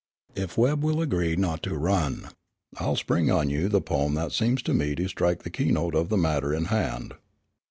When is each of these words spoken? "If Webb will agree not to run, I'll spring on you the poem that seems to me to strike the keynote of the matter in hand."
"If 0.35 0.57
Webb 0.57 0.83
will 0.83 0.99
agree 0.99 1.35
not 1.35 1.61
to 1.61 1.77
run, 1.77 2.29
I'll 2.77 2.95
spring 2.95 3.29
on 3.29 3.51
you 3.51 3.69
the 3.69 3.81
poem 3.81 4.15
that 4.15 4.31
seems 4.31 4.63
to 4.63 4.73
me 4.73 4.95
to 4.95 5.07
strike 5.07 5.43
the 5.43 5.51
keynote 5.51 5.93
of 5.93 6.09
the 6.09 6.17
matter 6.17 6.55
in 6.55 6.65
hand." 6.73 7.13